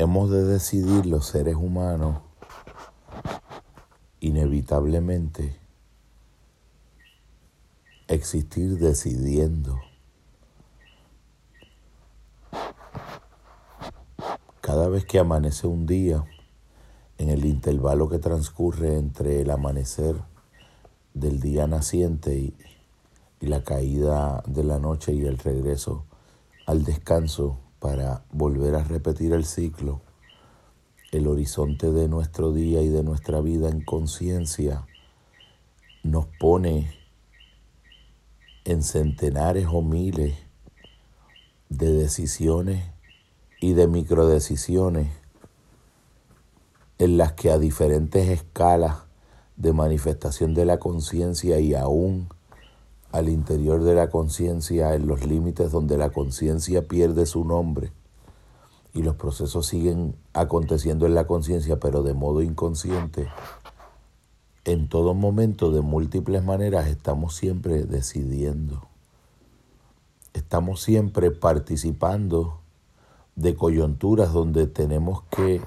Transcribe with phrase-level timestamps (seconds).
[0.00, 2.22] hemos de decidir los seres humanos
[4.20, 5.58] inevitablemente
[8.08, 9.78] existir decidiendo.
[14.62, 16.24] Cada vez que amanece un día,
[17.18, 20.16] en el intervalo que transcurre entre el amanecer
[21.12, 22.56] del día naciente y,
[23.40, 26.04] la caída de la noche y el regreso
[26.66, 30.02] al descanso para volver a repetir el ciclo,
[31.10, 34.86] el horizonte de nuestro día y de nuestra vida en conciencia
[36.02, 36.94] nos pone
[38.64, 40.36] en centenares o miles
[41.68, 42.84] de decisiones
[43.60, 45.08] y de microdecisiones
[46.98, 48.98] en las que a diferentes escalas
[49.56, 52.28] de manifestación de la conciencia y aún
[53.12, 57.92] al interior de la conciencia, en los límites donde la conciencia pierde su nombre
[58.92, 63.28] y los procesos siguen aconteciendo en la conciencia, pero de modo inconsciente,
[64.64, 68.86] en todo momento, de múltiples maneras, estamos siempre decidiendo.
[70.32, 72.60] Estamos siempre participando
[73.36, 75.62] de coyunturas donde tenemos que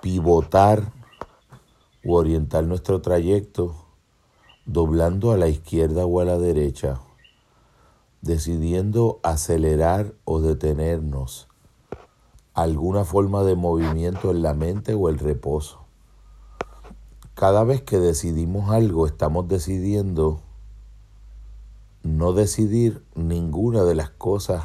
[0.00, 0.92] pivotar
[2.04, 3.81] o orientar nuestro trayecto
[4.66, 7.00] doblando a la izquierda o a la derecha,
[8.20, 11.48] decidiendo acelerar o detenernos,
[12.54, 15.80] alguna forma de movimiento en la mente o el reposo.
[17.34, 20.40] Cada vez que decidimos algo, estamos decidiendo
[22.02, 24.62] no decidir ninguna de las cosas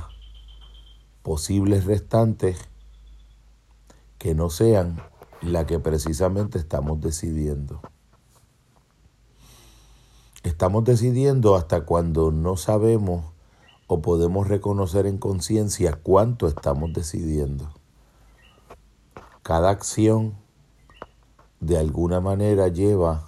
[1.23, 2.57] posibles restantes
[4.17, 5.01] que no sean
[5.41, 7.81] la que precisamente estamos decidiendo.
[10.47, 13.33] Estamos decidiendo hasta cuando no sabemos
[13.85, 17.69] o podemos reconocer en conciencia cuánto estamos decidiendo.
[19.43, 20.35] Cada acción
[21.59, 23.25] de alguna manera lleva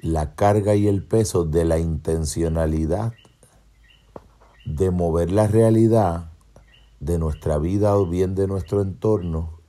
[0.00, 3.12] la carga y el peso de la intencionalidad
[4.64, 6.32] de mover la realidad
[6.98, 9.60] de nuestra vida o bien de nuestro entorno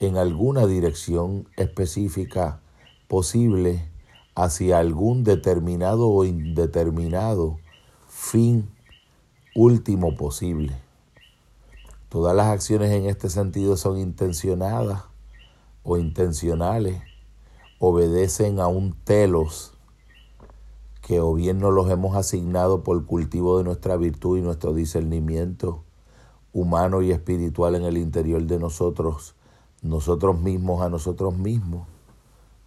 [0.00, 2.58] en alguna dirección específica
[3.06, 3.91] posible
[4.34, 7.58] hacia algún determinado o indeterminado
[8.08, 8.70] fin
[9.54, 10.72] último posible.
[12.08, 15.04] Todas las acciones en este sentido son intencionadas
[15.82, 17.00] o intencionales,
[17.78, 19.72] obedecen a un telos
[21.00, 25.82] que o bien nos los hemos asignado por cultivo de nuestra virtud y nuestro discernimiento
[26.52, 29.34] humano y espiritual en el interior de nosotros,
[29.82, 31.88] nosotros mismos a nosotros mismos,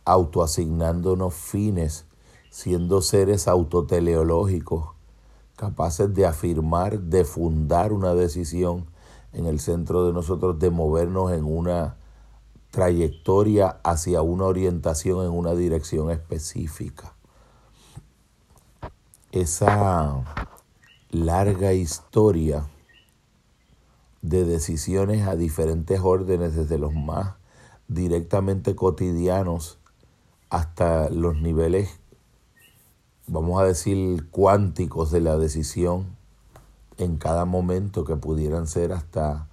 [0.05, 2.05] autoasignándonos fines,
[2.49, 4.89] siendo seres autoteleológicos,
[5.55, 8.85] capaces de afirmar, de fundar una decisión
[9.33, 11.97] en el centro de nosotros, de movernos en una
[12.71, 17.13] trayectoria hacia una orientación en una dirección específica.
[19.31, 20.23] Esa
[21.09, 22.67] larga historia
[24.22, 27.35] de decisiones a diferentes órdenes, desde los más
[27.87, 29.79] directamente cotidianos
[30.50, 32.00] hasta los niveles,
[33.28, 36.16] vamos a decir, cuánticos de la decisión
[36.97, 39.47] en cada momento que pudieran ser hasta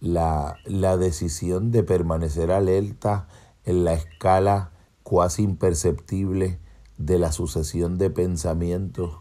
[0.00, 3.28] la, la decisión de permanecer alerta
[3.64, 6.58] en la escala cuasi imperceptible
[6.98, 9.20] de la sucesión de pensamientos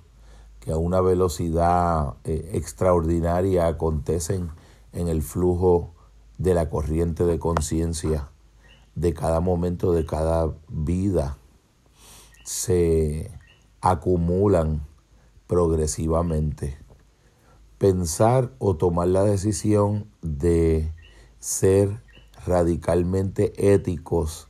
[0.59, 4.49] que a una velocidad eh, extraordinaria acontecen
[4.93, 5.93] en el flujo
[6.37, 8.30] de la corriente de conciencia
[9.01, 11.39] de cada momento, de cada vida,
[12.45, 13.31] se
[13.81, 14.85] acumulan
[15.47, 16.77] progresivamente.
[17.79, 20.93] Pensar o tomar la decisión de
[21.39, 21.99] ser
[22.45, 24.47] radicalmente éticos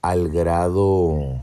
[0.00, 1.42] al grado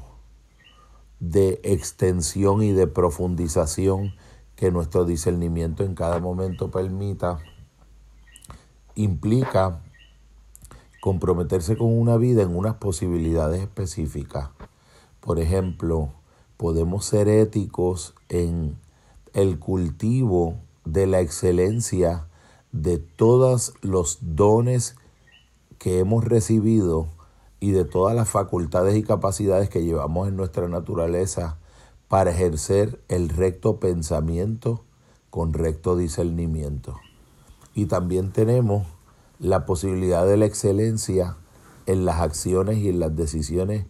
[1.19, 4.15] de extensión y de profundización
[4.55, 7.37] que nuestro discernimiento en cada momento permita,
[8.95, 9.83] implica
[11.01, 14.49] comprometerse con una vida en unas posibilidades específicas.
[15.19, 16.13] Por ejemplo,
[16.57, 18.77] podemos ser éticos en
[19.33, 20.55] el cultivo
[20.85, 22.27] de la excelencia
[22.71, 24.95] de todos los dones
[25.79, 27.07] que hemos recibido
[27.59, 31.57] y de todas las facultades y capacidades que llevamos en nuestra naturaleza
[32.07, 34.83] para ejercer el recto pensamiento
[35.31, 36.99] con recto discernimiento.
[37.73, 38.85] Y también tenemos
[39.41, 41.35] la posibilidad de la excelencia
[41.87, 43.87] en las acciones y en las decisiones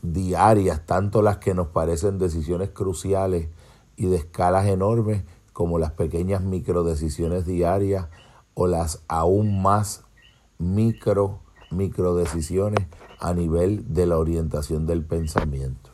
[0.00, 3.48] diarias, tanto las que nos parecen decisiones cruciales
[3.96, 8.08] y de escalas enormes, como las pequeñas microdecisiones diarias
[8.54, 10.04] o las aún más
[10.58, 11.40] micro,
[11.70, 12.86] micro decisiones
[13.18, 15.90] a nivel de la orientación del pensamiento.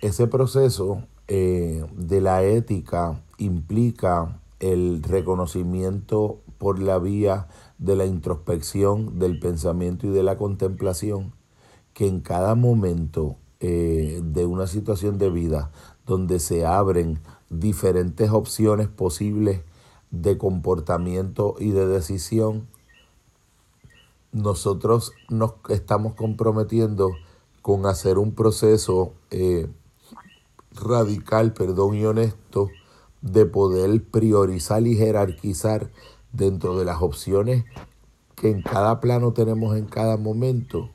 [0.00, 7.46] Ese proceso eh, de la ética implica el reconocimiento por la vía
[7.76, 11.34] de la introspección, del pensamiento y de la contemplación,
[11.92, 15.72] que en cada momento eh, de una situación de vida
[16.06, 17.20] donde se abren
[17.50, 19.60] diferentes opciones posibles
[20.10, 22.66] de comportamiento y de decisión,
[24.32, 27.10] nosotros nos estamos comprometiendo
[27.60, 29.68] con hacer un proceso eh,
[30.72, 32.70] radical, perdón, y honesto
[33.20, 35.90] de poder priorizar y jerarquizar
[36.34, 37.64] dentro de las opciones
[38.34, 40.90] que en cada plano tenemos en cada momento,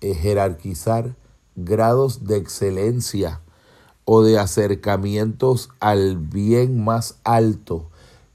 [0.00, 1.14] jerarquizar
[1.56, 3.40] grados de excelencia
[4.04, 7.90] o de acercamientos al bien más alto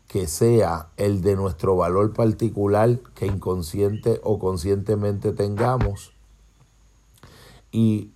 [0.07, 6.13] que sea el de nuestro valor particular que inconsciente o conscientemente tengamos
[7.71, 8.11] y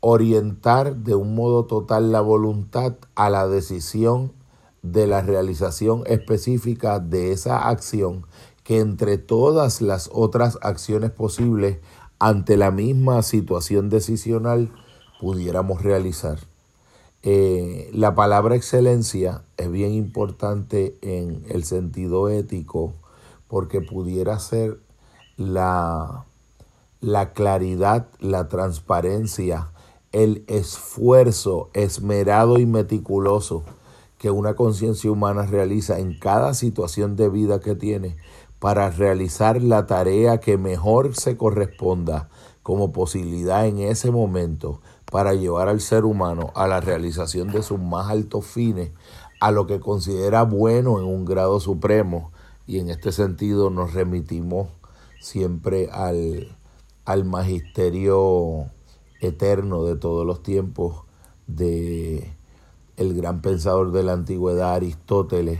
[0.00, 4.32] orientar de un modo total la voluntad a la decisión
[4.82, 8.26] de la realización específica de esa acción
[8.64, 11.78] que entre todas las otras acciones posibles
[12.18, 14.70] ante la misma situación decisional
[15.20, 16.38] pudiéramos realizar.
[17.22, 22.94] Eh, la palabra excelencia es bien importante en el sentido ético
[23.48, 24.78] porque pudiera ser
[25.36, 26.24] la,
[27.00, 29.72] la claridad, la transparencia,
[30.12, 33.64] el esfuerzo esmerado y meticuloso
[34.20, 38.18] que una conciencia humana realiza en cada situación de vida que tiene
[38.58, 42.28] para realizar la tarea que mejor se corresponda
[42.62, 47.80] como posibilidad en ese momento para llevar al ser humano a la realización de sus
[47.80, 48.90] más altos fines,
[49.40, 52.30] a lo que considera bueno en un grado supremo,
[52.66, 54.68] y en este sentido nos remitimos
[55.18, 56.58] siempre al,
[57.06, 58.66] al magisterio
[59.22, 61.04] eterno de todos los tiempos
[61.46, 62.38] de
[63.00, 65.58] el gran pensador de la antigüedad Aristóteles,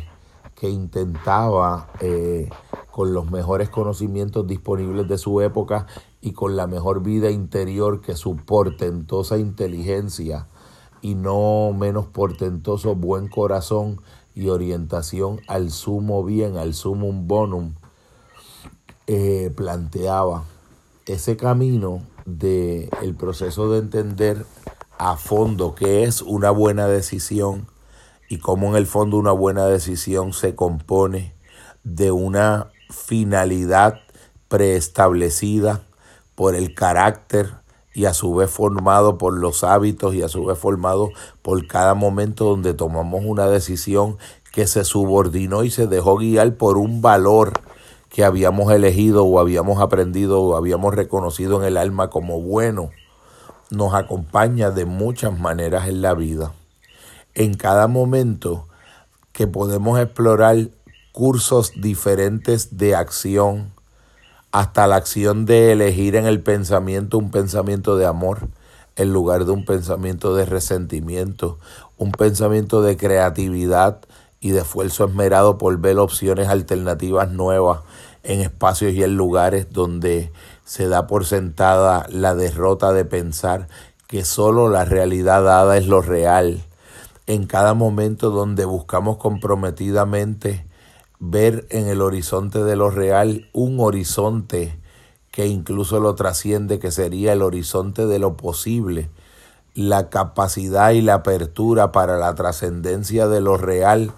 [0.54, 2.50] que intentaba eh,
[2.90, 5.86] con los mejores conocimientos disponibles de su época
[6.20, 10.48] y con la mejor vida interior que su portentosa inteligencia
[11.00, 14.02] y no menos portentoso buen corazón
[14.34, 17.72] y orientación al sumo bien, al sumum bonum,
[19.06, 20.44] eh, planteaba
[21.06, 24.44] ese camino del el proceso de entender
[25.00, 27.68] a fondo qué es una buena decisión
[28.28, 31.32] y cómo en el fondo una buena decisión se compone
[31.84, 34.00] de una finalidad
[34.48, 35.80] preestablecida
[36.34, 37.48] por el carácter
[37.94, 41.08] y a su vez formado por los hábitos y a su vez formado
[41.40, 44.18] por cada momento donde tomamos una decisión
[44.52, 47.54] que se subordinó y se dejó guiar por un valor
[48.10, 52.90] que habíamos elegido o habíamos aprendido o habíamos reconocido en el alma como bueno,
[53.70, 56.52] nos acompaña de muchas maneras en la vida.
[57.34, 58.66] En cada momento
[59.32, 60.56] que podemos explorar
[61.12, 63.72] cursos diferentes de acción,
[64.52, 68.48] hasta la acción de elegir en el pensamiento un pensamiento de amor
[68.96, 71.58] en lugar de un pensamiento de resentimiento,
[71.96, 74.00] un pensamiento de creatividad
[74.40, 77.80] y de esfuerzo esmerado por ver opciones alternativas nuevas
[78.22, 80.32] en espacios y en lugares donde
[80.70, 83.66] se da por sentada la derrota de pensar
[84.06, 86.64] que solo la realidad dada es lo real.
[87.26, 90.64] En cada momento donde buscamos comprometidamente
[91.18, 94.78] ver en el horizonte de lo real un horizonte
[95.32, 99.10] que incluso lo trasciende, que sería el horizonte de lo posible,
[99.74, 104.12] la capacidad y la apertura para la trascendencia de lo real,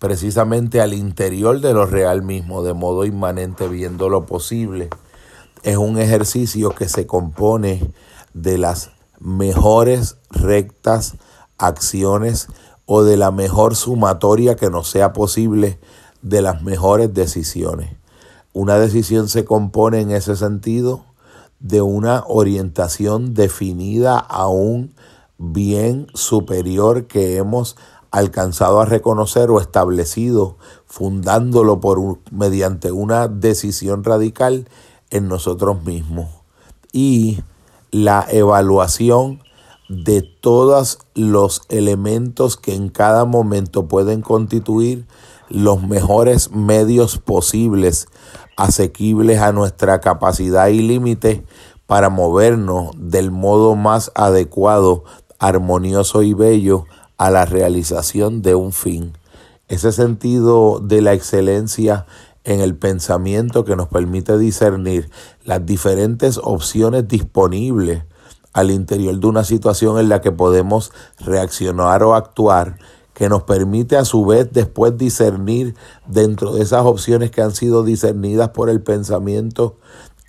[0.00, 4.90] precisamente al interior de lo real mismo, de modo inmanente, viendo lo posible,
[5.66, 7.92] es un ejercicio que se compone
[8.34, 11.16] de las mejores rectas
[11.58, 12.46] acciones
[12.86, 15.80] o de la mejor sumatoria que nos sea posible
[16.22, 17.96] de las mejores decisiones.
[18.52, 21.04] Una decisión se compone en ese sentido
[21.58, 24.94] de una orientación definida a un
[25.36, 27.76] bien superior que hemos
[28.12, 34.68] alcanzado a reconocer o establecido, fundándolo por mediante una decisión radical
[35.10, 36.28] en nosotros mismos.
[36.92, 37.40] Y
[37.90, 39.40] la evaluación
[39.88, 45.06] de todos los elementos que en cada momento pueden constituir
[45.48, 48.08] los mejores medios posibles,
[48.56, 51.44] asequibles a nuestra capacidad y límite
[51.86, 55.04] para movernos del modo más adecuado,
[55.38, 56.86] armonioso y bello
[57.16, 59.12] a la realización de un fin.
[59.68, 62.06] Ese sentido de la excelencia
[62.46, 65.10] en el pensamiento que nos permite discernir
[65.44, 68.04] las diferentes opciones disponibles
[68.52, 72.78] al interior de una situación en la que podemos reaccionar o actuar,
[73.14, 75.74] que nos permite a su vez después discernir
[76.06, 79.76] dentro de esas opciones que han sido discernidas por el pensamiento,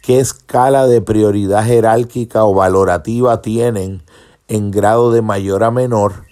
[0.02, 4.02] qué escala de prioridad jerárquica o valorativa tienen
[4.48, 6.26] en grado de mayor a menor,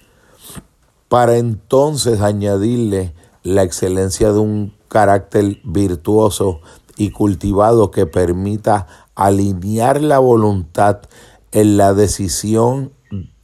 [1.10, 3.13] para entonces añadirle
[3.44, 6.62] la excelencia de un carácter virtuoso
[6.98, 11.00] y cultivado que permita alinear la voluntad
[11.51, 12.92] en la decisión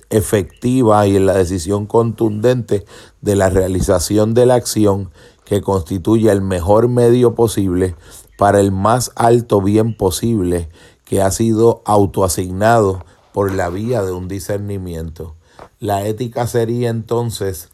[0.09, 2.85] efectiva y en la decisión contundente
[3.21, 5.09] de la realización de la acción
[5.45, 7.95] que constituye el mejor medio posible
[8.37, 10.69] para el más alto bien posible
[11.05, 15.35] que ha sido autoasignado por la vía de un discernimiento.
[15.79, 17.69] La ética sería entonces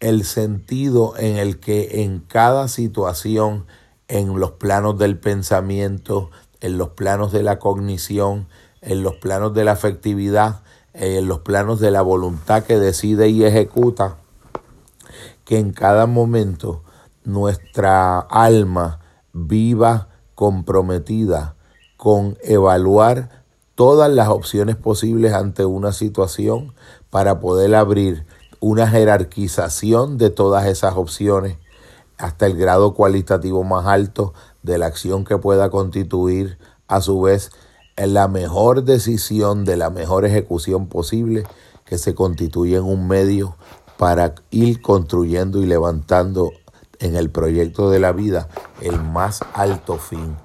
[0.00, 3.66] el sentido en el que en cada situación,
[4.08, 8.48] en los planos del pensamiento, en los planos de la cognición,
[8.80, 10.62] en los planos de la afectividad,
[10.94, 14.16] en los planos de la voluntad que decide y ejecuta,
[15.44, 16.82] que en cada momento
[17.24, 19.00] nuestra alma
[19.32, 21.56] viva comprometida
[21.96, 26.74] con evaluar todas las opciones posibles ante una situación
[27.10, 28.26] para poder abrir
[28.60, 31.58] una jerarquización de todas esas opciones
[32.18, 37.50] hasta el grado cualitativo más alto de la acción que pueda constituir a su vez
[37.96, 41.44] la mejor decisión de la mejor ejecución posible
[41.84, 43.56] que se constituye en un medio
[43.96, 46.52] para ir construyendo y levantando
[47.00, 48.48] en el proyecto de la vida
[48.80, 50.36] el más alto fin.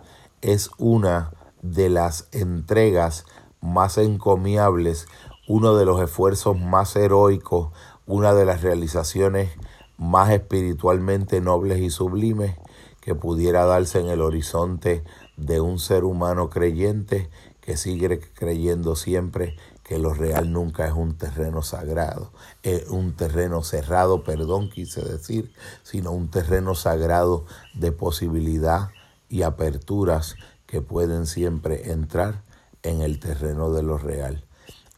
[0.41, 3.25] Es una de las entregas
[3.61, 5.07] más encomiables,
[5.47, 7.69] uno de los esfuerzos más heroicos,
[8.05, 9.51] una de las realizaciones
[9.97, 12.55] más espiritualmente nobles y sublimes
[12.99, 15.03] que pudiera darse en el horizonte
[15.37, 17.29] de un ser humano creyente
[17.61, 22.31] que sigue creyendo siempre que lo real nunca es un terreno sagrado,
[22.61, 28.89] es un terreno cerrado, perdón, quise decir, sino un terreno sagrado de posibilidad
[29.29, 32.43] y aperturas que pueden siempre entrar
[32.81, 34.45] en el terreno de lo real.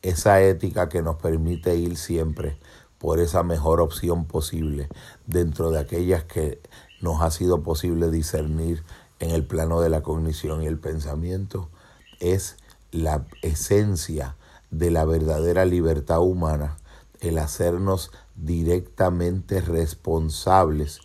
[0.01, 2.57] Esa ética que nos permite ir siempre
[3.05, 4.89] por esa mejor opción posible
[5.27, 6.59] dentro de aquellas que
[7.01, 8.83] nos ha sido posible discernir
[9.19, 10.63] en el plano de la cognición.
[10.63, 11.69] Y el pensamiento,
[12.19, 12.57] es
[12.89, 14.37] la esencia
[14.71, 16.77] de la verdadera libertad humana,
[17.19, 20.99] el hacernos directamente responsables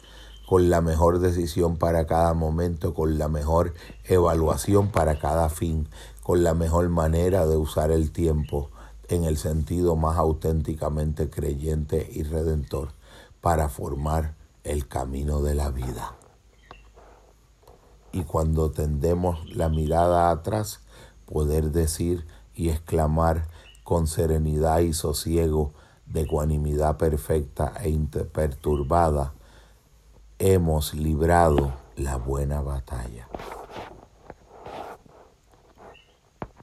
[0.49, 5.87] con la mejor decisión para cada momento, con la mejor evaluación para cada fin,
[6.23, 8.71] con la mejor manera de usar el tiempo
[9.11, 12.93] en el sentido más auténticamente creyente y redentor
[13.41, 16.15] para formar el camino de la vida.
[18.13, 20.81] Y cuando tendemos la mirada atrás,
[21.27, 23.49] poder decir y exclamar
[23.85, 25.73] con serenidad y sosiego
[26.07, 29.33] de ecuanimidad perfecta e imperturbada,
[30.39, 33.29] hemos librado la buena batalla.